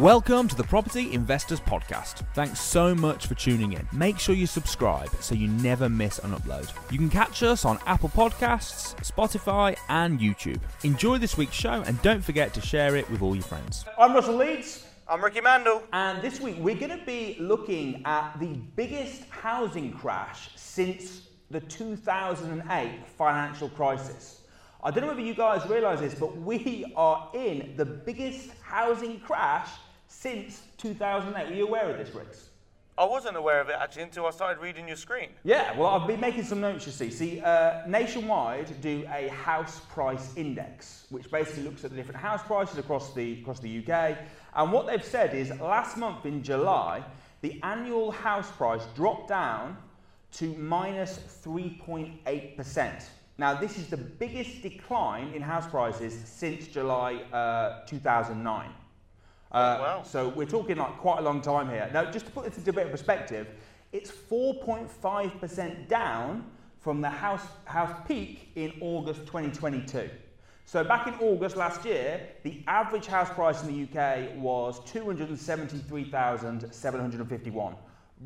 [0.00, 2.26] Welcome to the Property Investors Podcast.
[2.32, 3.86] Thanks so much for tuning in.
[3.92, 6.72] Make sure you subscribe so you never miss an upload.
[6.90, 10.58] You can catch us on Apple Podcasts, Spotify, and YouTube.
[10.84, 13.84] Enjoy this week's show and don't forget to share it with all your friends.
[13.98, 15.82] I'm Russell Leeds, I'm Ricci Mandal.
[15.92, 21.60] and this week we're going to be looking at the biggest housing crash since the
[21.60, 24.40] 2008 financial crisis.
[24.82, 29.20] I don't know whether you guys realise this, but we are in the biggest housing
[29.20, 29.68] crash
[30.10, 31.48] since 2008.
[31.48, 32.50] Were you aware of this, Ricks?
[32.98, 35.30] I wasn't aware of it actually until I started reading your screen.
[35.44, 37.10] Yeah, well, I've been making some notes, you see.
[37.10, 42.42] See, uh, Nationwide do a house price index, which basically looks at the different house
[42.42, 44.18] prices across the, across the UK.
[44.54, 47.02] And what they've said is last month in July,
[47.40, 49.78] the annual house price dropped down
[50.32, 53.04] to minus 3.8%.
[53.38, 58.70] Now, this is the biggest decline in house prices since July uh, 2009.
[59.52, 60.02] Uh, wow.
[60.04, 61.90] So we're talking like quite a long time here.
[61.92, 63.48] Now, just to put this into a bit of perspective,
[63.92, 66.44] it's 4.5% down
[66.78, 70.08] from the house, house peak in August 2022.
[70.64, 77.74] So back in August last year, the average house price in the UK was 273,751.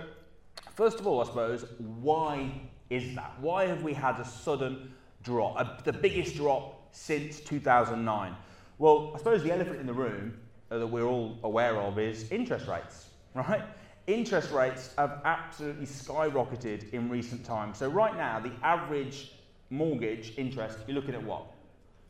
[0.75, 2.51] First of all, I suppose, why
[2.89, 3.39] is that?
[3.39, 4.93] Why have we had a sudden
[5.23, 8.35] drop, a, the biggest drop since 2009?
[8.77, 10.37] Well, I suppose the elephant in the room
[10.69, 13.61] that we're all aware of is interest rates, right?
[14.07, 17.77] Interest rates have absolutely skyrocketed in recent times.
[17.77, 19.33] So, right now, the average
[19.69, 21.45] mortgage interest, you're looking at what?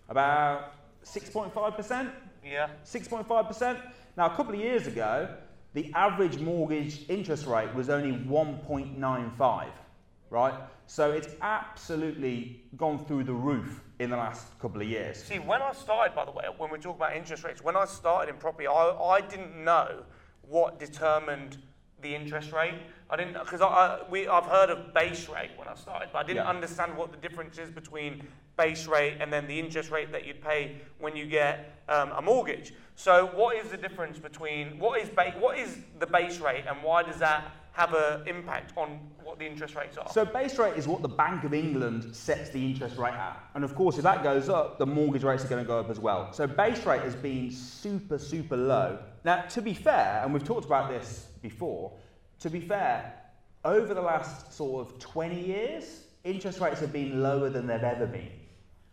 [0.08, 0.74] About
[1.04, 2.12] 6.5%?
[2.46, 2.70] Yeah.
[2.86, 3.82] 6.5%.
[4.18, 5.36] Now, a couple of years ago,
[5.74, 9.68] the average mortgage interest rate was only 1.95,
[10.30, 10.54] right?
[10.86, 15.24] So it's absolutely gone through the roof in the last couple of years.
[15.24, 17.86] See, when I started, by the way, when we talk about interest rates, when I
[17.86, 20.04] started in property, I, I didn't know
[20.42, 21.58] what determined
[22.02, 22.74] the interest rate.
[23.10, 26.20] I didn't because I, I we I've heard of base rate when I started, but
[26.20, 26.50] I didn't Yeah.
[26.50, 28.28] understand what the difference is between
[28.62, 32.22] base rate and then the interest rate that you'd pay when you get um, a
[32.22, 32.74] mortgage.
[32.96, 36.84] So, what is the difference between what is ba- what is the base rate and
[36.84, 40.10] why does that have an impact on what the interest rates are?
[40.12, 43.42] So base rate is what the Bank of England sets the interest rate at.
[43.56, 45.90] And of course, if that goes up, the mortgage rates are going to go up
[45.90, 46.34] as well.
[46.34, 49.00] So base rate has been super, super low.
[49.24, 51.94] Now, to be fair, and we've talked about this before,
[52.42, 53.14] to be fair,
[53.64, 58.06] over the last sort of 20 years, interest rates have been lower than they've ever
[58.06, 58.41] been.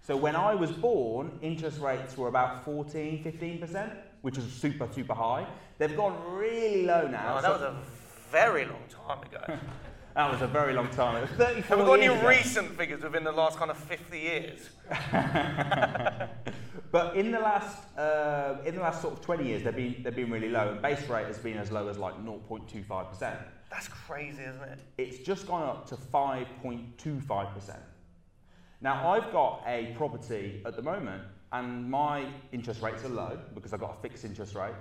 [0.09, 5.13] So when I was born, interest rates were about 14, 15%, which is super, super
[5.13, 5.47] high.
[5.77, 7.37] They've gone really low now.
[7.37, 7.75] Oh, so- that was a
[8.33, 9.59] very long time ago.
[10.15, 11.17] that was a very long time.
[11.17, 12.27] It was 34 Have we got any ago.
[12.27, 14.71] recent figures within the last kind of 50 years?
[16.91, 20.17] But in the last uh, in the last sort of 20 years, they've been they've
[20.17, 23.39] been really low, and base rate has been as low as like 0.25 percent.
[23.71, 24.81] That's crazy, isn't it?
[24.97, 27.83] It's just gone up to 5.25 percent.
[28.81, 33.72] Now I've got a property at the moment, and my interest rates are low because
[33.72, 34.75] I've got a fixed interest rate.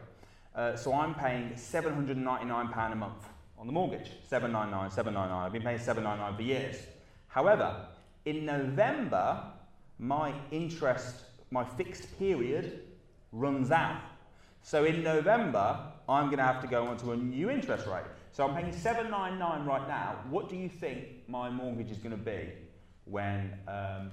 [0.55, 3.25] Uh, so I'm paying 799 pound a month
[3.57, 4.11] on the mortgage.
[4.29, 5.45] 799, 799.
[5.45, 6.75] I've been paying 799 for years.
[7.27, 7.87] However,
[8.25, 9.41] in November,
[9.97, 11.15] my interest,
[11.49, 12.81] my fixed period
[13.31, 14.01] runs out.
[14.61, 18.05] So in November, I'm going to have to go onto a new interest rate.
[18.31, 20.17] So I'm paying 799 right now.
[20.29, 22.49] What do you think my mortgage is going to be
[23.09, 24.11] when um,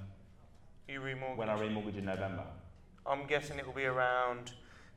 [0.88, 1.37] You remortgage.
[1.37, 2.44] when I remortgage in November?
[3.06, 4.52] I'm guessing it will be around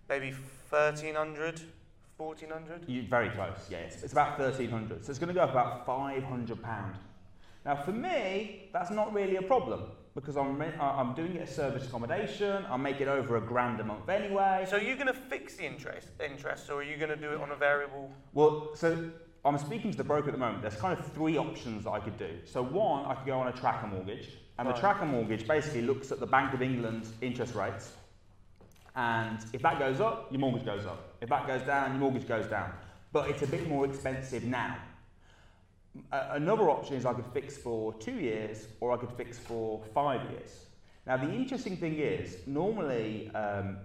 [0.10, 0.32] maybe
[0.70, 1.62] 1300,
[2.18, 2.86] 1400.
[2.88, 3.80] You, very close, yeah.
[3.80, 6.96] It's, it's about 1300 So it's going to go up about 500 pound.
[7.66, 9.84] Now, for me, that's not really a problem
[10.16, 12.66] because I'm, I'm doing it as service accommodation.
[12.70, 14.66] I make it over a grand a month anyway.
[14.68, 17.34] So are you going to fix the interest, interest, or are you going to do
[17.34, 18.10] it on a variable?
[18.34, 19.12] Well, so
[19.48, 20.62] I'm speaking to the broker at the moment.
[20.62, 22.30] There's kind of three options that I could do.
[22.46, 24.30] So one, I could go on a tracker mortgage,
[24.60, 27.94] and the tracker mortgage basically looks at the Bank of England's interest rates,
[28.98, 31.16] and if that goes up, your mortgage goes up.
[31.22, 32.74] If that goes down, your mortgage goes down.
[33.14, 34.78] But it's a bit more expensive now.
[36.12, 40.30] Another option is I could fix for two years or I could fix for five
[40.32, 40.66] years.
[41.06, 43.78] Now, the interesting thing is, normally, um,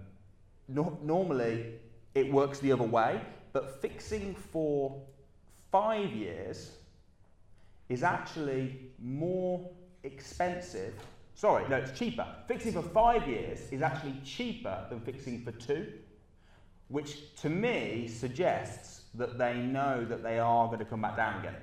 [0.67, 1.75] no- normally
[2.15, 3.21] it works the other way,
[3.53, 5.01] but fixing for
[5.73, 6.69] five years
[7.89, 9.67] is actually more
[10.03, 10.93] expensive.
[11.33, 12.27] Sorry, no, it's cheaper.
[12.47, 15.87] Fixing for five years is actually cheaper than fixing for two,
[16.89, 21.39] which to me suggests that they know that they are going to come back down
[21.39, 21.55] again.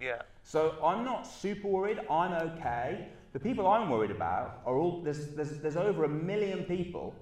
[0.00, 0.22] Yeah.
[0.42, 2.00] So I'm not super worried.
[2.10, 3.08] I'm okay.
[3.34, 7.14] The people I'm worried about are all there's, there's, there's over a million people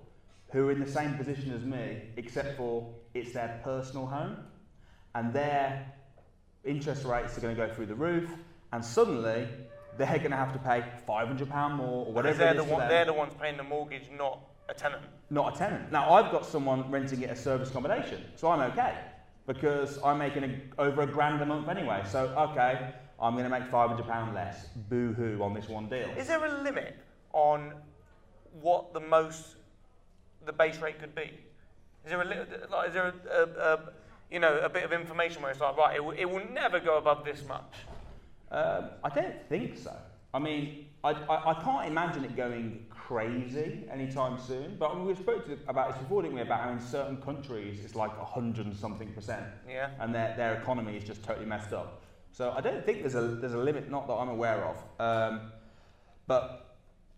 [0.53, 4.37] who are in the same position as me, except for it's their personal home,
[5.17, 5.98] and their
[6.69, 8.31] interest rates are going to go through the roof,
[8.73, 9.49] and suddenly
[9.97, 13.05] they're going to have to pay £500 more or whatever they're it the, one, they're
[13.05, 15.03] the ones paying the mortgage, not a tenant.
[15.31, 15.91] not a tenant.
[15.91, 18.95] Now I've got someone renting it as service accommodation, so I'm okay
[19.47, 22.03] because I'm making a, over a grand a month anyway.
[22.09, 24.67] So okay, I'm going to make five hundred pound less.
[24.91, 26.09] Boo hoo on this one deal.
[26.19, 26.97] Is there a limit
[27.33, 27.73] on
[28.61, 29.57] what the most
[30.45, 31.33] the base rate could be?
[32.05, 32.37] Is there a li-
[32.71, 33.81] like, is there a, a, a
[34.31, 36.81] you know a bit of information where it's like right, it, will- it will never
[36.81, 37.73] go above this much?
[38.51, 39.95] Um, I don't think so.
[40.33, 44.77] I mean, I, I, I can't imagine it going crazy anytime soon.
[44.79, 46.43] But I mean, we spoke to, about this before, didn't we?
[46.43, 49.45] About how in certain countries it's like a hundred and something percent.
[49.69, 49.91] Yeah.
[50.01, 52.03] and their, their economy is just totally messed up.
[52.31, 54.77] So I don't think there's a, there's a limit, not that I'm aware of.
[55.01, 55.53] Um,
[56.27, 56.68] but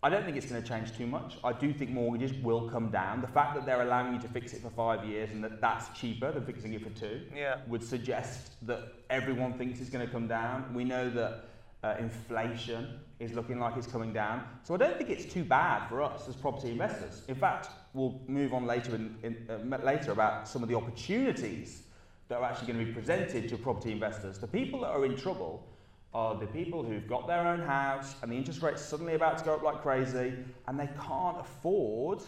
[0.02, 1.36] I don't think it's going to change too much.
[1.44, 3.20] I do think mortgages will come down.
[3.20, 5.88] The fact that they're allowing you to fix it for five years and that that's
[5.98, 7.58] cheaper than fixing it for two Yeah.
[7.68, 8.80] would suggest that
[9.10, 10.72] everyone thinks it's going to come down.
[10.72, 11.44] We know that
[11.82, 14.44] uh, inflation is looking like it's coming down.
[14.62, 17.22] So I don't think it's too bad for us as property investors.
[17.28, 21.82] In fact, we'll move on later in, in, uh, later about some of the opportunities
[22.28, 24.38] that are actually going to be presented to property investors.
[24.38, 25.66] The people that are in trouble
[26.12, 29.44] are the people who've got their own house and the interest rate's suddenly about to
[29.44, 30.34] go up like crazy
[30.66, 32.20] and they can't afford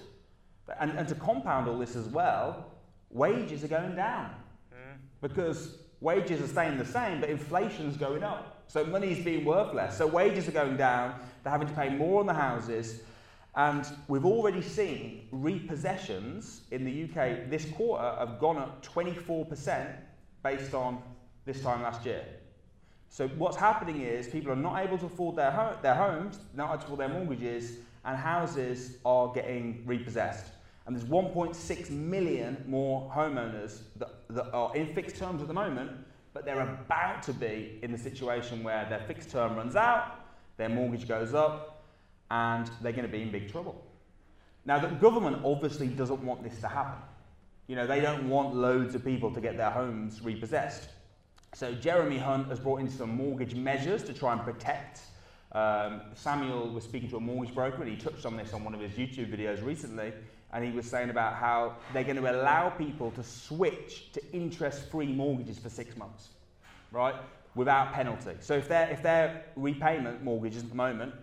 [0.81, 2.73] and, and to compound all this as well,
[3.11, 4.31] wages are going down
[5.21, 8.65] because wages are staying the same, but inflation's going up.
[8.67, 9.97] So money's being worth less.
[9.97, 11.15] So wages are going down.
[11.43, 13.03] They're having to pay more on the houses.
[13.55, 19.95] And we've already seen repossessions in the UK this quarter have gone up 24%
[20.43, 21.03] based on
[21.45, 22.25] this time last year.
[23.13, 26.71] So what's happening is people are not able to afford their, ho- their homes, not
[26.71, 27.77] able to afford their mortgages,
[28.07, 30.47] and houses are getting repossessed.
[30.87, 35.91] And there's 1.6 million more homeowners that, that are in fixed terms at the moment,
[36.33, 40.19] but they're about to be in the situation where their fixed term runs out,
[40.57, 41.85] their mortgage goes up,
[42.31, 43.85] and they're going to be in big trouble.
[44.65, 47.03] Now, the government obviously doesn't want this to happen.
[47.67, 50.89] You know, they don't want loads of people to get their homes repossessed.
[51.55, 55.03] So Jeremy Hunt has brought in some mortgage measures to try and protect.
[55.53, 58.75] Um, Samuel was speaking to a mortgage broker and he touched on this on one
[58.75, 60.15] of his YouTube videos recently.
[60.55, 65.09] And he was saying about how they're going to allow people to switch to interest-free
[65.09, 66.29] mortgages for six months,
[66.91, 67.15] right,
[67.55, 68.33] without penalty.
[68.41, 71.15] So if their if their repayment mortgages at the moment,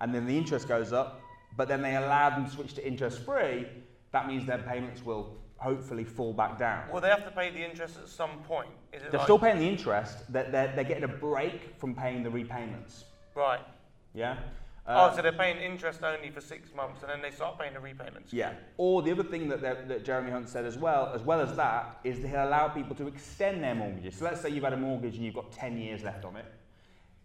[0.00, 1.20] and then the interest goes up,
[1.56, 3.66] but then they allow them to switch to interest-free,
[4.12, 6.84] that means their payments will hopefully fall back down.
[6.92, 8.68] Well, they have to pay the interest at some point?
[8.92, 10.30] Is it They're like, still paying the interest.
[10.32, 13.04] They're, they're, they're getting a break from paying the repayments.
[13.34, 13.60] right?
[14.14, 14.36] Yeah.
[14.86, 17.74] oh, Uh, so they're paying interest only for six months, and then they start paying
[17.74, 18.32] the repayments.
[18.32, 18.52] yeah.
[18.76, 21.98] Or the other thing that, that Jeremy Hunt said as well, as well as that,
[22.04, 24.16] is that he'll allow people to extend their mortgages.
[24.16, 26.46] So let's say you've had a mortgage and you've got 10 years left on it.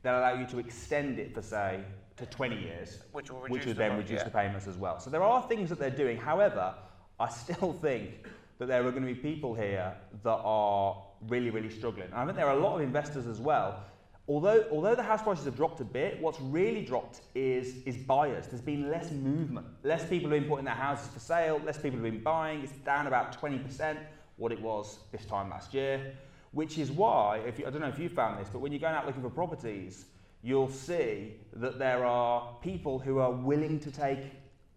[0.03, 1.81] They'll allow you to extend it for say
[2.17, 4.23] to 20 years, Which will reduce which would the then reduce yeah.
[4.25, 4.99] the payments as well.
[4.99, 6.17] So there are things that they're doing.
[6.17, 6.73] However,
[7.21, 11.69] I still think that there are going to be people here that are really, really
[11.69, 12.07] struggling.
[12.07, 13.83] And I think there are a lot of investors as well.
[14.27, 18.47] Although, although the house prices have dropped a bit, what's really dropped is, is buyers.
[18.47, 19.65] There's been less movement.
[19.83, 22.61] Less people have been putting their houses for sale, less people have been buying.
[22.61, 23.97] It's down about 20%
[24.37, 26.13] what it was this time last year.
[26.51, 28.81] Which is why, if you, I don't know if you found this, but when you're
[28.81, 30.05] going out looking for properties,
[30.43, 34.19] you'll see that there are people who are willing to take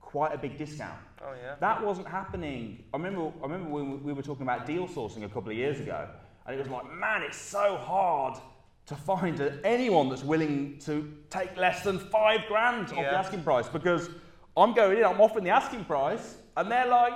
[0.01, 0.99] quite a big discount.
[1.25, 1.55] Oh yeah.
[1.61, 2.85] That wasn't happening.
[2.93, 5.81] I remember, I remember when we were talking about deal sourcing a couple of years
[5.81, 6.09] ago,
[6.47, 8.39] and it was like, man, it's so hard
[8.87, 13.67] to find anyone that's willing to take less than five grand off the asking price
[13.67, 14.11] because
[14.57, 17.15] I'm going in, I'm offering the asking price, and they're like,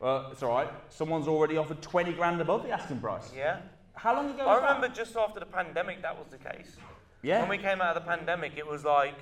[0.00, 3.30] well, it's all right, someone's already offered 20 grand above the asking price.
[3.36, 3.60] Yeah.
[3.94, 4.74] How long ago I was that?
[4.74, 6.76] remember just after the pandemic that was the case.
[7.22, 7.40] Yeah.
[7.40, 9.14] When we came out of the pandemic, it was like,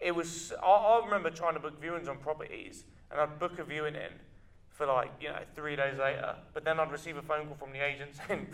[0.00, 0.52] it was.
[0.62, 4.10] I, I remember trying to book viewings on properties, and I'd book a viewing in
[4.70, 7.72] for like you know three days later, but then I'd receive a phone call from
[7.72, 8.48] the agent saying,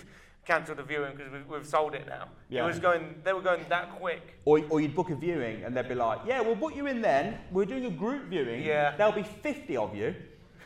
[0.46, 2.28] "Cancel the viewing because we've, we've sold it now.
[2.50, 2.64] Yeah.
[2.64, 4.38] It was going, they were going that quick.
[4.44, 7.00] Or, or you'd book a viewing and they'd be like, yeah, we'll book you in
[7.00, 7.38] then.
[7.50, 8.62] We're doing a group viewing.
[8.64, 8.94] Yeah.
[8.96, 10.14] There'll be 50 of you.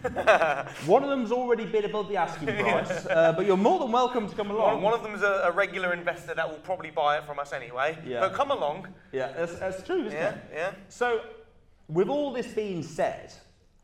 [0.86, 4.28] one of them's already bid above the asking price, uh, but you're more than welcome
[4.28, 4.74] to come along.
[4.74, 7.54] One, one of them's a, a regular investor that will probably buy it from us
[7.54, 7.96] anyway.
[8.06, 8.20] Yeah.
[8.20, 8.88] But come along.
[9.12, 10.50] yeah, that's, that's true, isn't Yeah, it?
[10.52, 10.72] yeah.
[10.90, 11.22] So,
[11.88, 13.32] with all this being said,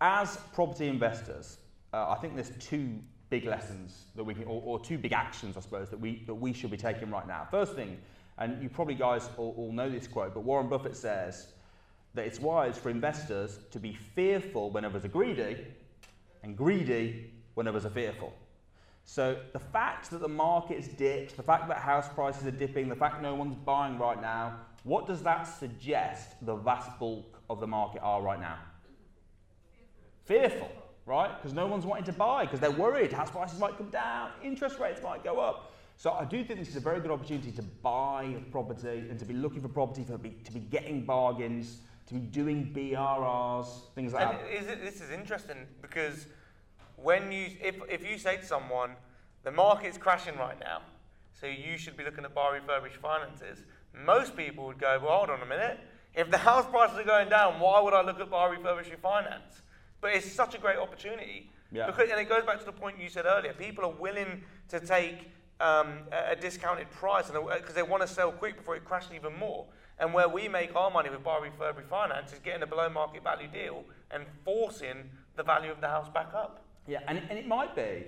[0.00, 1.59] as property investors,
[1.92, 5.57] uh, I think there's two big lessons that we can, or, or two big actions,
[5.57, 7.47] I suppose, that we, that we should be taking right now.
[7.50, 7.99] First thing,
[8.38, 11.52] and you probably guys all, all know this quote, but Warren Buffett says
[12.14, 15.64] that it's wise for investors to be fearful when others are greedy
[16.42, 18.33] and greedy when others are fearful.
[19.04, 22.97] So the fact that the market's dipped, the fact that house prices are dipping, the
[22.97, 27.66] fact no one's buying right now, what does that suggest the vast bulk of the
[27.66, 28.57] market are right now?
[30.25, 30.71] Fearful,
[31.07, 31.31] right?
[31.37, 34.79] Because no one's wanting to buy because they're worried house prices might come down, interest
[34.79, 35.73] rates might go up.
[35.97, 39.25] So I do think this is a very good opportunity to buy property and to
[39.27, 44.15] be looking for property, for be, to be getting bargains, to be doing BRRs, things
[44.15, 44.50] like And that.
[44.50, 46.27] is it, this is interesting because
[46.97, 48.93] when you, if, if you say to someone,
[49.43, 50.81] the market's crashing right now,
[51.39, 53.65] so you should be looking at buy refurbished finances,
[54.07, 55.81] most people would go, well, hold on a minute.
[56.15, 59.61] If the house prices are going down, why would I look at buy refurbished refinance?
[60.00, 61.50] But it's such a great opportunity.
[61.73, 61.87] Yeah.
[61.87, 63.52] Because, and it goes back to the point you said earlier.
[63.52, 65.30] People are willing to take
[65.61, 69.66] um, a, discounted price because they want to sell quick before it crashes even more.
[69.99, 73.23] And where we make our money with buy refurb refinance is getting a below market
[73.23, 76.64] value deal and forcing the value of the house back up.
[76.87, 78.07] Yeah, and it, and it might be,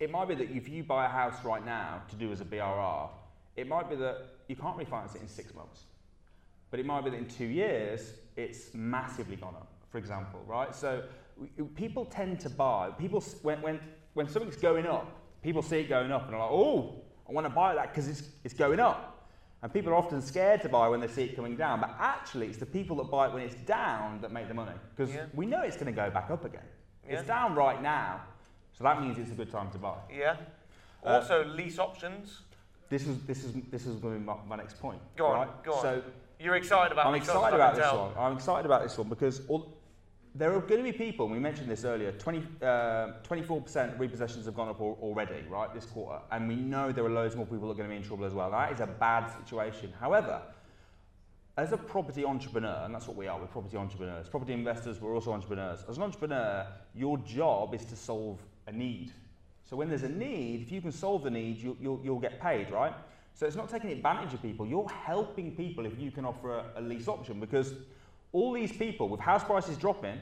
[0.00, 2.44] it might be that if you buy a house right now to do as a
[2.44, 3.08] BRR,
[3.56, 5.82] it might be that you can't refinance it in six months,
[6.70, 9.72] but it might be that in two years it's massively gone up.
[9.90, 10.74] For example, right?
[10.74, 11.04] So
[11.74, 12.90] people tend to buy.
[12.98, 13.80] People when when
[14.14, 15.06] when something's going up,
[15.42, 16.94] people see it going up and are like, oh,
[17.28, 19.14] I want to buy that because it's it's going up.
[19.60, 22.46] And people are often scared to buy when they see it coming down, but actually
[22.46, 25.26] it's the people that buy it when it's down that make the money because Yeah.
[25.34, 26.62] we know it's going to go back up again.
[27.04, 27.18] Yeah.
[27.18, 28.20] It's down right now,
[28.72, 29.96] so that means it's a good time to buy.
[30.16, 30.36] Yeah.
[31.04, 32.42] Uh, Also, lease options.
[32.88, 35.00] This is this is this is going to be my, my next point.
[35.16, 35.64] Go on, right?
[35.64, 35.82] go on.
[35.82, 36.02] So
[36.38, 38.12] You're excited about I'm excited about this one.
[38.16, 39.76] I'm excited about this one because all,
[40.38, 41.26] there are going to be people.
[41.26, 42.12] and We mentioned this earlier.
[42.12, 42.64] 20, uh,
[43.28, 47.10] 24% repossessions have gone up al- already, right, this quarter, and we know there are
[47.10, 48.50] loads more people that are going to be in trouble as well.
[48.50, 49.92] That is a bad situation.
[49.98, 50.40] However,
[51.56, 55.12] as a property entrepreneur, and that's what we are, we're property entrepreneurs, property investors, we're
[55.12, 55.84] also entrepreneurs.
[55.88, 56.64] As an entrepreneur,
[56.94, 59.12] your job is to solve a need.
[59.64, 62.40] So when there's a need, if you can solve the need, you'll, you'll, you'll get
[62.40, 62.94] paid, right?
[63.34, 66.64] So it's not taking advantage of people, you're helping people if you can offer a,
[66.76, 67.74] a lease option because
[68.32, 70.18] all these people, with house prices dropping,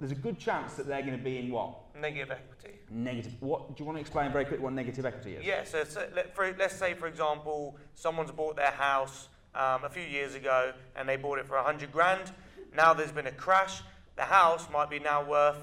[0.00, 1.74] there's a good chance that they're going to be in what?
[1.98, 2.78] Negative equity.
[2.90, 3.32] Negative.
[3.40, 5.44] What do you want to explain very quickly what negative equity is?
[5.44, 9.88] Yeah, so, so let, for, let's say, for example, someone's bought their house um, a
[9.88, 12.32] few years ago and they bought it for 100 grand.
[12.76, 13.82] Now there's been a crash.
[14.16, 15.58] The house might be now worth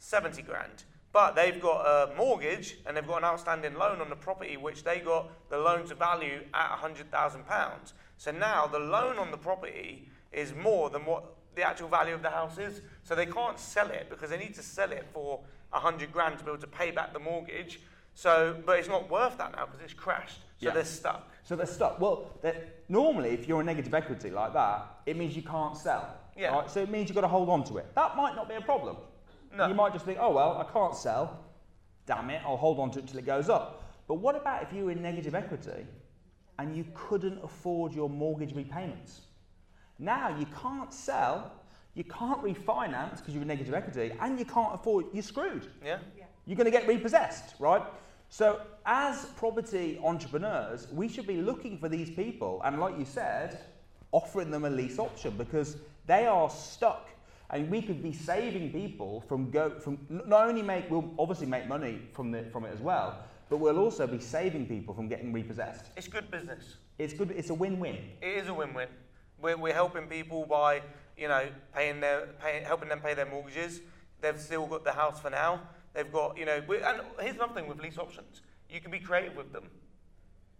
[0.00, 0.84] 70 grand.
[1.12, 4.82] But they've got a mortgage and they've got an outstanding loan on the property, which
[4.82, 7.92] they got the loan to value at £100,000.
[8.16, 11.24] So now the loan on the property is more than what
[11.54, 12.80] the actual value of the house is.
[13.02, 16.44] So they can't sell it because they need to sell it for 100 grand to
[16.44, 17.80] be able to pay back the mortgage.
[18.14, 20.40] So, but it's not worth that now because it's crashed.
[20.58, 20.70] So Yeah.
[20.72, 21.28] they're stuck.
[21.44, 22.00] So they're stuck.
[22.00, 26.14] Well, they're, normally, if you're a negative equity like that, it means you can't sell.
[26.36, 26.54] Yeah.
[26.54, 26.70] Right?
[26.70, 27.94] So it means you've got to hold on to it.
[27.94, 28.96] That might not be a problem.
[29.54, 29.66] No.
[29.66, 31.40] You might just think, oh, well, I can't sell.
[32.06, 33.82] Damn it, I'll hold on to it till it goes up.
[34.08, 35.86] But what about if you were in negative equity
[36.58, 39.20] and you couldn't afford your mortgage repayments?
[39.98, 41.52] Now you can't sell,
[41.94, 45.98] you can't refinance because you're in negative equity, and you can't afford, you're screwed Yeah?
[46.46, 47.82] you're going to get repossessed, right?
[48.28, 53.60] So, as property entrepreneurs, we should be looking for these people and, like you said,
[54.10, 57.08] offering them a lease option because they are stuck.
[57.50, 61.68] And we could be saving people from go from not only make we'll obviously make
[61.68, 65.30] money from the from it as well, but we'll also be saving people from getting
[65.34, 65.84] repossessed.
[65.94, 66.76] It's good business.
[66.98, 67.30] It's good.
[67.32, 67.98] It's a win-win.
[68.22, 68.88] It is a win-win.
[69.42, 70.82] We're, we're helping people by,
[71.18, 73.80] you know, paying their, paying, helping them pay their mortgages.
[74.20, 75.60] They've still got the house for now.
[75.94, 78.40] They've got, you know, we, and here's another thing with lease options.
[78.70, 79.64] You can be creative with them.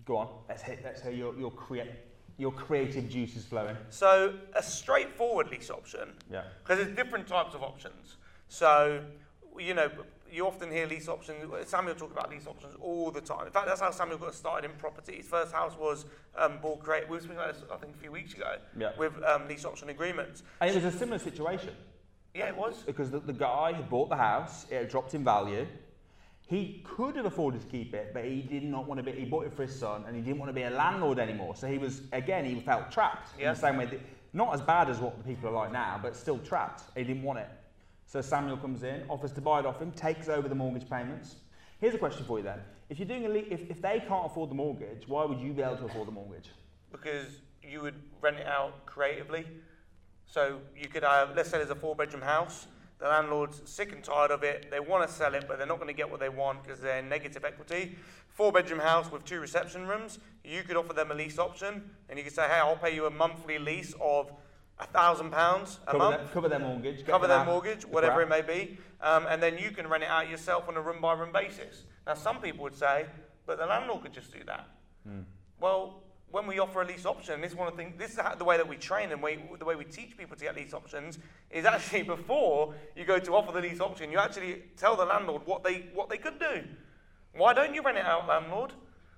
[0.04, 0.28] Go on.
[0.48, 0.80] Let's hit.
[0.84, 1.90] Let's hear your your create
[2.38, 3.76] your creative juices flowing.
[3.90, 6.42] So a straightforward lease option, Yeah.
[6.62, 8.16] because there's different types of options.
[8.48, 9.04] So,
[9.58, 9.90] you know,
[10.32, 11.44] you often hear lease options.
[11.68, 13.46] Samuel talk about lease options all the time.
[13.46, 15.16] In fact, that's how Samuel got started in property.
[15.16, 17.08] His first house was um, bought create.
[17.08, 18.92] We were speaking about this, I think, a few weeks ago Yeah.
[18.98, 20.42] with um, lease option agreements.
[20.60, 21.70] And it was a similar situation.
[22.34, 22.82] Yeah, it was.
[22.86, 25.66] because the, the guy had bought the house, it had dropped in value.
[26.46, 29.12] He could have afforded to keep it, but he did not want to be.
[29.12, 31.54] He bought it for his son, and he didn't want to be a landlord anymore.
[31.56, 33.86] So he was again, he felt trapped in the same way.
[33.86, 34.00] That,
[34.34, 36.82] not as bad as what the people are like now, but still trapped.
[36.96, 37.48] He didn't want it.
[38.12, 41.36] So Samuel comes in, offers to buy it off him, takes over the mortgage payments.
[41.80, 42.58] Here's a question for you then:
[42.90, 45.54] If you're doing a le- if, if they can't afford the mortgage, why would you
[45.54, 46.50] be able to afford the mortgage?
[46.90, 49.46] because you would rent it out creatively.
[50.26, 52.66] So you could have, let's say there's a four bedroom house,
[52.98, 55.78] the landlord's sick and tired of it, they want to sell it, but they're not
[55.78, 57.96] going to get what they want because they're negative equity.
[58.28, 62.18] Four bedroom house with two reception rooms, you could offer them a lease option and
[62.18, 64.30] you could say, hey, I'll pay you a monthly lease of
[64.82, 66.16] a thousand pounds a Cover, month.
[66.18, 67.06] their, cover their mortgage.
[67.06, 70.02] cover their out mortgage, the whatever it may be, um, and then you can rent
[70.02, 71.84] it out yourself on a room by room basis.
[72.06, 73.06] Now, some people would say,
[73.46, 74.68] but the landlord could just do that.
[75.06, 75.20] Hmm.
[75.60, 77.94] Well, when we offer a lease option, this is one of the things.
[77.98, 80.36] This is how, the way that we train and way, the way we teach people
[80.36, 81.18] to get lease options
[81.50, 85.42] is actually before you go to offer the lease option, you actually tell the landlord
[85.44, 86.64] what they what they could do.
[87.34, 88.72] Why don't you rent it out, landlord?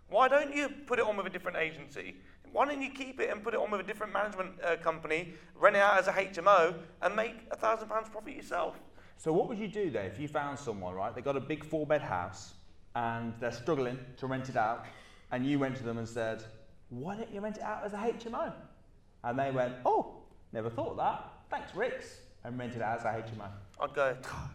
[0.08, 2.16] Why don't you put it on with a different agency?
[2.54, 5.34] Why don't you keep it and put it on with a different management uh, company,
[5.56, 8.78] rent it out as a HMO, and make a thousand pounds profit yourself?
[9.16, 11.12] So what would you do there if you found someone, right?
[11.12, 12.54] They got a big four bed house
[12.94, 14.86] and they're struggling to rent it out,
[15.32, 16.44] and you went to them and said,
[16.90, 18.52] "Why don't you rent it out as a HMO?"
[19.24, 21.24] And they went, "Oh, never thought of that.
[21.50, 23.48] Thanks, Ricks," and rented it out as a HMO.
[23.80, 24.50] I'd go, God,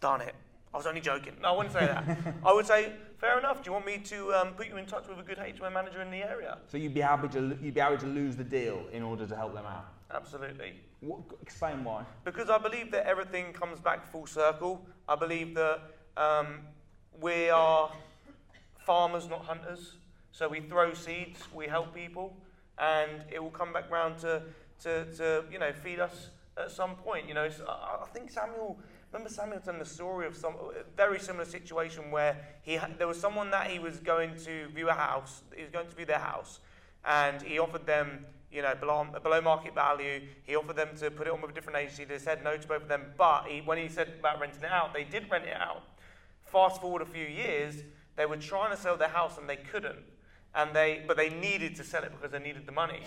[0.00, 0.34] darn it.
[0.72, 1.34] I was only joking.
[1.42, 2.18] No, I wouldn't say that.
[2.44, 3.62] I would say, fair enough.
[3.62, 6.02] Do you want me to um, put you in touch with a good HMO manager
[6.02, 6.58] in the area?
[6.66, 9.34] So you'd be happy to you'd be happy to lose the deal in order to
[9.34, 9.86] help them out.
[10.12, 10.74] Absolutely.
[11.00, 12.04] What, explain why.
[12.24, 14.86] Because I believe that everything comes back full circle.
[15.08, 15.80] I believe that
[16.16, 16.60] um,
[17.20, 17.90] we are
[18.78, 19.96] farmers, not hunters.
[20.32, 22.36] So we throw seeds, we help people,
[22.78, 24.42] and it will come back round to,
[24.82, 27.26] to, to you know, feed us at some point.
[27.28, 28.78] You know, so I, I think Samuel,
[29.14, 30.54] remember Samuel telling the story of some
[30.96, 34.92] very similar situation where he there was someone that he was going to view a
[34.92, 36.58] house, he was going to view their house,
[37.04, 40.20] and he offered them, you know, below, below market value.
[40.42, 42.04] He offered them to put it on with a different agency.
[42.04, 44.72] They said no to both of them, but he, when he said about renting it
[44.72, 45.84] out, they did rent it out.
[46.46, 47.84] Fast forward a few years,
[48.16, 50.02] they were trying to sell their house and they couldn't,
[50.56, 53.02] and they but they needed to sell it because they needed the money.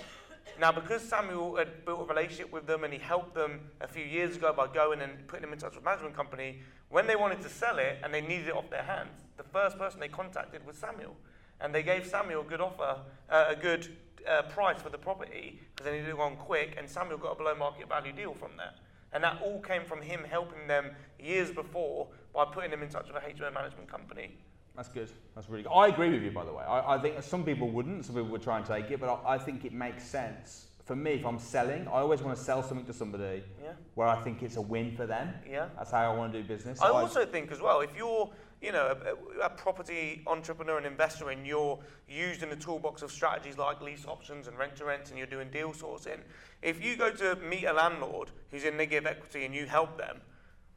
[0.60, 4.04] Now, because Samuel had built a relationship with them and he helped them a few
[4.04, 7.16] years ago by going and putting them in touch with a management company, when they
[7.16, 10.08] wanted to sell it and they needed it off their hands, the first person they
[10.08, 11.16] contacted was Samuel.
[11.62, 13.88] And they gave Samuel a good offer, uh, a good
[14.28, 17.36] uh, price for the property because they needed it on quick, and Samuel got a
[17.36, 18.76] below market value deal from that.
[19.14, 23.08] And that all came from him helping them years before by putting them in touch
[23.08, 24.38] with a HMO management company.
[24.78, 25.10] That's good.
[25.36, 25.72] That's really good.
[25.74, 26.64] I agree with you, by the way.
[26.64, 28.06] I, I think some people wouldn't.
[28.06, 30.68] Some people would try and take it, but I, I think it makes sense.
[30.86, 34.08] For me, if I'm selling, I always want to sell something to somebody Yeah, where
[34.08, 35.34] I think it's a win for them.
[35.50, 35.68] yeah.
[35.76, 36.80] That's how I want to do business.
[36.80, 38.30] I So also think as well, if you're,
[38.62, 38.96] you know,
[39.42, 44.06] a, a property entrepreneur and investor and you're using the toolbox of strategies like lease
[44.06, 46.20] options and rent to rent and you're doing deal sourcing,
[46.62, 50.22] if you go to meet a landlord who's in negative equity and you help them,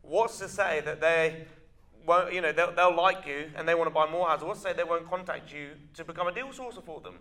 [0.02, 1.44] what's to say that they
[2.06, 4.44] won't, you know, they'll, they'll like you and they want to buy more houses?
[4.44, 7.18] What's to say they won't contact you to become a deal sourcer for them?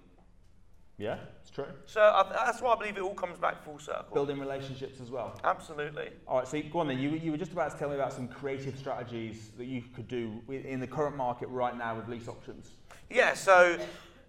[0.99, 1.65] yeah, it's true.
[1.85, 4.13] So I, that's why I believe it all comes back full circle.
[4.13, 5.39] Building relationships as well.
[5.45, 6.09] Absolutely.
[6.27, 6.99] All right, so go on then.
[6.99, 10.09] You, you were just about to tell me about some creative strategies that you could
[10.09, 12.71] do in the current market right now with lease options.
[13.09, 13.79] Yeah, so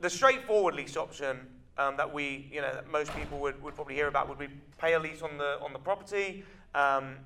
[0.01, 1.41] the straightforward lease option
[1.77, 4.49] um, that we, you know, that most people would, would probably hear about would be
[4.79, 6.45] pay a lease on the on the property,
[6.77, 7.17] um,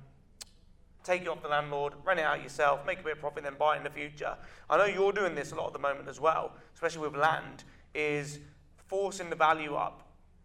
[1.05, 3.55] take it off the landlord, rent it out yourself, make a bit of profit, then
[3.57, 4.35] buy it in the future.
[4.69, 7.63] I know you're doing this a lot at the moment as well, especially with land,
[7.93, 8.39] is
[8.87, 10.01] forcing the value up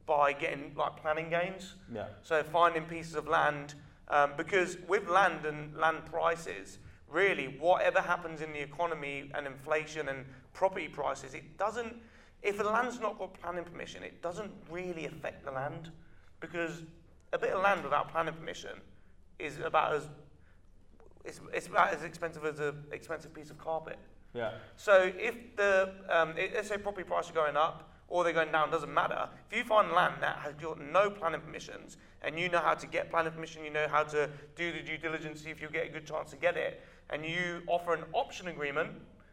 [0.06, 1.74] by getting like planning gains.
[1.92, 2.06] Yeah.
[2.22, 3.74] So finding pieces of land,
[4.08, 10.08] um, because with land and land prices, really whatever happens in the economy and inflation
[10.08, 11.96] and property prices, it doesn't.
[12.42, 15.90] If the land's not got planning permission, it doesn't really affect the land,
[16.40, 16.82] because
[17.32, 18.80] a bit of land without planning permission
[19.38, 20.08] is about as
[21.24, 23.98] it's, it's about as expensive as an expensive piece of carpet.
[24.34, 24.52] Yeah.
[24.76, 28.70] So if the um, let's say property prices are going up or they're going down,
[28.70, 29.28] doesn't matter.
[29.50, 32.86] If you find land that has got no planning permissions and you know how to
[32.86, 35.86] get planning permission, you know how to do the due diligence, see if you get
[35.86, 38.90] a good chance to get it, and you offer an option agreement,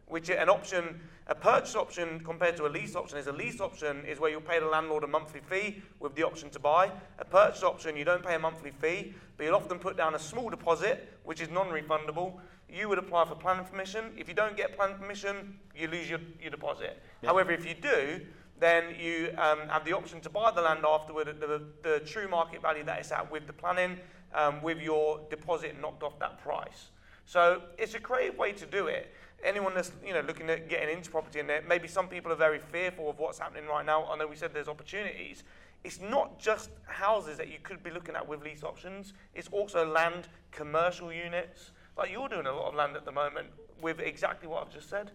[0.07, 4.05] which an option, a purchase option compared to a lease option is a lease option
[4.05, 6.89] is where you'll pay the landlord a monthly fee with the option to buy.
[7.19, 10.19] A purchase option, you don't pay a monthly fee, but you'll often put down a
[10.19, 12.33] small deposit, which is non-refundable.
[12.69, 14.13] You would apply for planning permission.
[14.17, 17.01] If you don't get planning permission, you lose your, your deposit.
[17.21, 17.29] Yeah.
[17.29, 18.21] However, if you do,
[18.59, 22.27] then you um, have the option to buy the land afterward at the, the true
[22.27, 23.97] market value that it's at with the planning,
[24.33, 26.89] um, with your deposit knocked off that price.
[27.25, 29.13] So it's a creative way to do it.
[29.43, 32.35] Anyone that's you know looking at getting into property and there, maybe some people are
[32.35, 34.05] very fearful of what's happening right now.
[34.05, 35.43] I know we said there's opportunities.
[35.83, 39.13] It's not just houses that you could be looking at with lease options.
[39.35, 41.71] It's also land, commercial units.
[41.97, 43.47] Like you're doing a lot of land at the moment
[43.81, 45.11] with exactly what I've just said.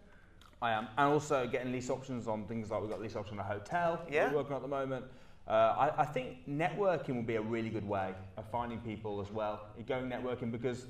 [0.63, 3.45] I am, and also getting lease options on things like we've got lease option on
[3.45, 4.01] a hotel.
[4.09, 4.31] Yeah.
[4.31, 5.05] we're working at the moment.
[5.49, 9.31] Uh, I, I think networking will be a really good way of finding people as
[9.33, 9.67] well.
[9.89, 10.87] Going networking because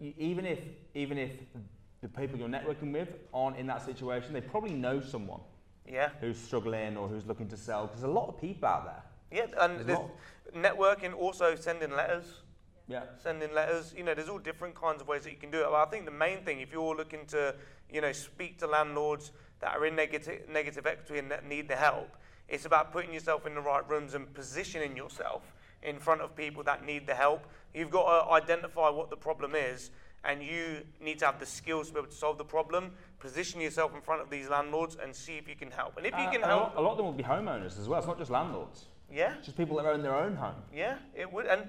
[0.00, 0.58] even if
[0.94, 1.30] even if
[2.00, 5.40] the people you're networking with aren't in that situation, they probably know someone
[5.86, 6.10] Yeah.
[6.20, 7.86] who's struggling or who's looking to sell.
[7.86, 9.02] Because there's a lot of people out there.
[9.30, 12.42] Yeah, and There's there's networking, also sending letters.
[12.86, 13.02] Yeah.
[13.22, 13.92] sending letters.
[13.96, 15.64] You know, there's all different kinds of ways that you can do it.
[15.64, 17.54] But I think the main thing, if you're looking to,
[17.90, 21.76] you know, speak to landlords that are in negative negative equity and that need the
[21.76, 22.16] help,
[22.48, 26.62] it's about putting yourself in the right rooms and positioning yourself in front of people
[26.62, 27.46] that need the help.
[27.74, 29.90] You've got to identify what the problem is,
[30.24, 32.92] and you need to have the skills to be able to solve the problem.
[33.20, 35.96] Position yourself in front of these landlords and see if you can help.
[35.96, 37.98] And if you Uh, can help, a lot of them will be homeowners as well.
[37.98, 38.86] It's not just landlords.
[39.10, 40.62] yeah, It's just people that own their own home.
[40.72, 41.46] Yeah, it would.
[41.46, 41.68] And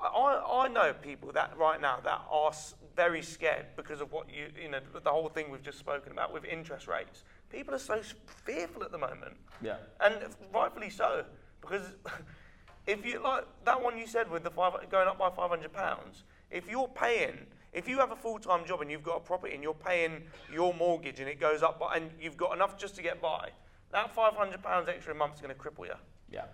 [0.00, 2.52] I, I know people that right now that are
[2.96, 6.32] very scared because of what you, you know, the whole thing we've just spoken about
[6.32, 7.24] with interest rates.
[7.50, 8.00] People are so
[8.44, 9.76] fearful at the moment, Yeah.
[10.00, 10.14] and
[10.52, 11.24] rightfully so,
[11.60, 11.86] because
[12.86, 15.72] if you like that one you said with the five going up by five hundred
[15.72, 17.46] pounds, if you're paying.
[17.72, 20.74] If you have a full-time job and you've got a property and you're paying your
[20.74, 23.48] mortgage and it goes up by, and you've got enough just to get by,
[23.92, 25.94] that £500 extra a month is going to cripple you.
[26.30, 26.44] Yeah.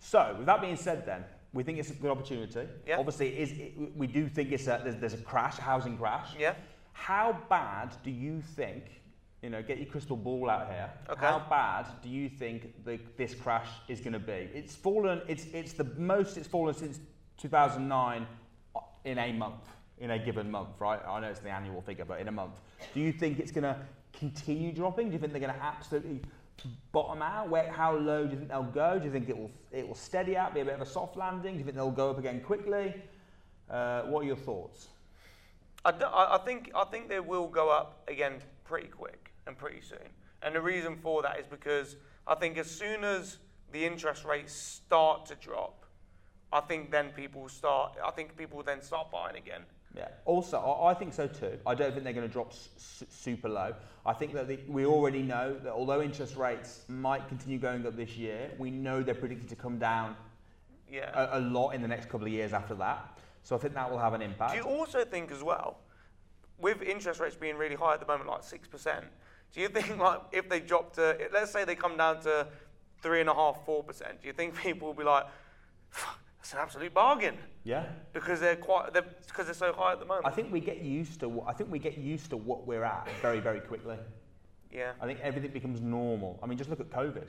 [0.00, 2.66] So, with that being said, then we think it's a good opportunity.
[2.86, 2.98] Yeah.
[2.98, 5.96] Obviously, it is it, we do think it's a, there's, there's a crash, a housing
[5.96, 6.30] crash.
[6.38, 6.54] Yeah.
[6.92, 9.00] How bad do you think?
[9.42, 10.90] You know, get your crystal ball out here.
[11.10, 11.20] Okay.
[11.20, 14.48] How bad do you think the, this crash is going to be?
[14.54, 15.20] It's fallen.
[15.28, 16.98] It's it's the most it's fallen since
[17.36, 18.26] 2009
[19.04, 21.00] in a month, in a given month, right?
[21.06, 22.60] I know it's the annual figure, but in a month.
[22.94, 23.76] Do you think it's going to
[24.12, 25.08] continue dropping?
[25.08, 26.20] Do you think they're going to absolutely
[26.92, 27.48] bottom out?
[27.48, 28.98] Where, how low do you think they'll go?
[28.98, 31.16] Do you think it will it will steady out, be a bit of a soft
[31.16, 31.52] landing?
[31.54, 32.94] Do you think they'll go up again quickly?
[33.70, 34.88] Uh, what are your thoughts?
[35.84, 40.08] I, I- think I think they will go up again pretty quick and pretty soon.
[40.42, 43.38] And the reason for that is because I think as soon as
[43.72, 45.84] the interest rates start to drop,
[46.52, 47.96] I think then people start.
[48.04, 49.62] I think people then start buying again.
[49.96, 50.08] Yeah.
[50.24, 51.58] Also, I, I think so too.
[51.66, 52.52] I don't think they're going to drop
[52.86, 53.74] super low.
[54.04, 57.96] I think that the, we already know that although interest rates might continue going up
[57.96, 60.16] this year, we know they're predicted to come down
[60.90, 61.10] Yeah.
[61.14, 63.18] a, a lot in the next couple of years after that.
[63.44, 64.52] So I think that will have an impact.
[64.52, 65.78] Do you also think as well,
[66.58, 69.04] with interest rates being really high at the moment, like six percent?
[69.52, 72.48] Do you think like if they drop to, let's say they come down to
[73.00, 74.20] three and a half, four percent?
[74.22, 75.26] Do you think people will be like,
[76.44, 77.86] "Fuck, that's an absolute bargain yeah.
[78.12, 80.26] because they're quite, they're, because they're so high at the moment?
[80.26, 81.28] I think we get used to.
[81.28, 83.96] what- I think we get used to what we're at very, very quickly.
[84.70, 84.92] yeah.
[85.00, 86.38] I think everything becomes normal.
[86.42, 87.28] I mean, just look at COVID.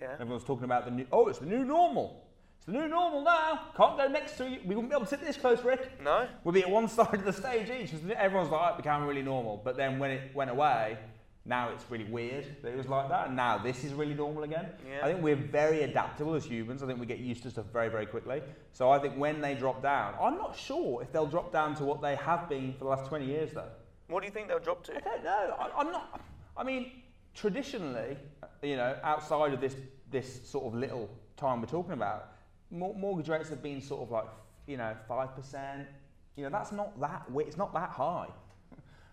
[0.00, 0.12] Yeah.
[0.20, 1.06] Everyone's talking about the new.
[1.12, 2.26] Oh, it's the new normal.
[2.58, 3.68] It's the new normal now.
[3.76, 4.58] Can't go next to you.
[4.66, 6.02] We wouldn't be able to sit this close, Rick.
[6.02, 6.26] No.
[6.44, 7.94] We'll be at one side of the stage each.
[8.16, 9.60] Everyone's like, oh, it became really normal.
[9.64, 10.98] But then when it went away,
[11.46, 13.28] now it's really weird that it was like that.
[13.28, 14.66] And now this is really normal again.
[14.88, 15.04] Yeah.
[15.04, 16.82] I think we're very adaptable as humans.
[16.82, 18.42] I think we get used to stuff very, very quickly.
[18.72, 21.84] So I think when they drop down, I'm not sure if they'll drop down to
[21.84, 23.68] what they have been for the last 20 years, though.
[24.08, 24.96] What do you think they'll drop to?
[24.96, 25.56] I don't know.
[25.58, 26.20] I, I'm not.
[26.56, 26.90] I mean,
[27.34, 28.16] traditionally,
[28.62, 29.76] you know, outside of this
[30.10, 32.32] this sort of little time we're talking about,
[32.70, 34.26] mortgage rates have been sort of like
[34.66, 35.88] you know five percent.
[36.36, 37.24] You know, that's not that.
[37.38, 38.28] It's not that high.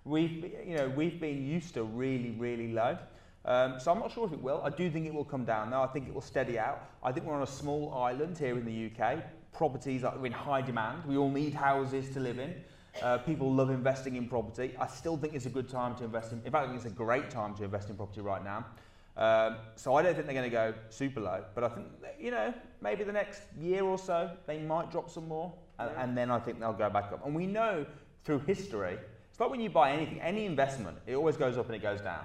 [0.05, 2.97] We've you know we've been used to really really low.
[3.45, 4.61] Um, so I'm not sure if it will.
[4.63, 5.81] I do think it will come down though.
[5.81, 6.81] I think it will steady out.
[7.03, 9.23] I think we're on a small island here in the UK.
[9.51, 11.03] Properties are in high demand.
[11.05, 12.53] We all need houses to live in.
[13.01, 14.75] Uh, people love investing in property.
[14.79, 16.41] I still think it's a good time to invest in.
[16.45, 18.65] In fact, I think it's a great time to invest in property right now.
[19.17, 21.87] Um, so I don't think they're going to go super low, but I think
[22.19, 26.03] you know maybe the next year or so they might drop some more, and, Yeah.
[26.03, 27.25] and then I think they'll go back up.
[27.25, 27.85] And we know
[28.23, 28.97] through history,
[29.33, 32.01] it's like when you buy anything, any investment, it always goes up and it goes
[32.01, 32.23] down,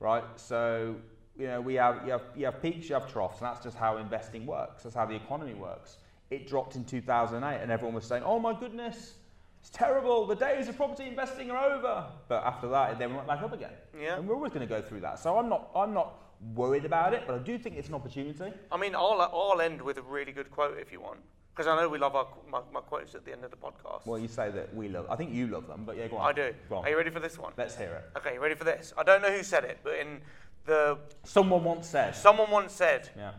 [0.00, 0.22] right?
[0.36, 0.96] So
[1.38, 3.74] you know we have you have you have peaks, you have troughs, and that's just
[3.74, 4.82] how investing works.
[4.82, 5.96] That's how the economy works.
[6.28, 9.14] It dropped in 2008, and everyone was saying, "Oh my goodness."
[9.62, 10.26] It's terrible.
[10.26, 12.04] The days of property investing are over.
[12.28, 13.72] But after that, it then went back up again.
[13.98, 14.16] Yeah.
[14.16, 15.18] And we're always going to go through that.
[15.18, 16.22] So I'm not, I'm not
[16.54, 18.52] worried about it, but I do think it's an opportunity.
[18.70, 21.18] I mean, I'll, I'll end with a really good quote if you want.
[21.56, 24.04] Because I know we love our, my, my quotes at the end of the podcast.
[24.04, 25.06] Well, you say that we love.
[25.08, 26.28] I think you love them, but yeah, go on.
[26.28, 26.52] I do.
[26.68, 26.84] Go on.
[26.84, 27.54] Are you ready for this one?
[27.56, 28.18] Let's hear it.
[28.18, 28.92] Okay, you ready for this?
[28.98, 30.20] I don't know who said it, but in
[30.66, 30.98] the.
[31.24, 32.14] Someone once said.
[32.14, 33.32] Someone once said, Yeah.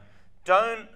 [0.45, 0.87] don't.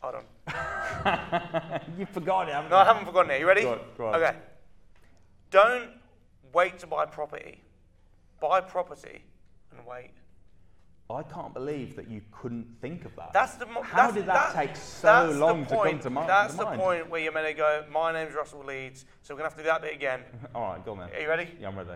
[0.00, 1.80] Hold on.
[1.98, 3.40] you forgot it, haven't No, I haven't forgotten it.
[3.40, 3.62] You ready?
[3.62, 4.14] Go on, go on.
[4.16, 4.36] Okay.
[5.50, 5.90] Don't
[6.52, 7.62] wait to buy property.
[8.40, 9.22] Buy property
[9.70, 10.10] and wait.
[11.14, 13.32] I can't believe that you couldn't think of that.
[13.32, 13.66] That's the.
[13.66, 16.64] mo- How that's- did that, that- take so long to come to mi- That's the
[16.64, 16.80] mind?
[16.80, 17.84] point where you're meant to go.
[17.92, 20.20] My name's Russell Leeds, so we're gonna have to do that bit again.
[20.54, 21.10] All right, go on then.
[21.14, 21.48] Are you ready?
[21.60, 21.90] Yeah, I'm ready.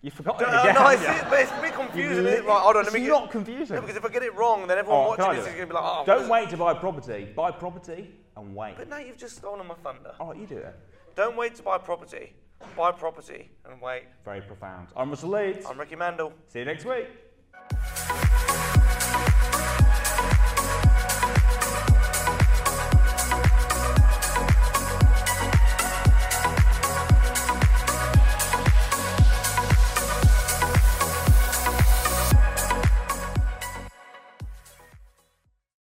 [0.00, 0.74] You forgot No, it again.
[0.76, 1.02] no, it's,
[1.42, 2.24] it's a bit confusing.
[2.24, 2.44] Isn't it?
[2.44, 3.12] Right, hold on, it's let me get.
[3.12, 3.74] not confusing.
[3.74, 5.72] No, because if I get it wrong, then everyone right, watching this is gonna be
[5.72, 6.04] like, oh.
[6.06, 7.28] Don't wait to buy property.
[7.34, 8.74] Buy property and wait.
[8.78, 10.12] But now you've just stolen my thunder.
[10.20, 10.74] All right, you do it.
[11.16, 12.32] Don't wait to buy property.
[12.76, 14.04] Buy property and wait.
[14.24, 14.88] Very profound.
[14.96, 15.66] I'm Russell Leeds.
[15.68, 16.32] I'm Ricci Mandal.
[16.48, 17.06] See you next week.